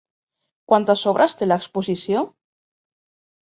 [0.73, 2.27] Quantes obres té l'exposició?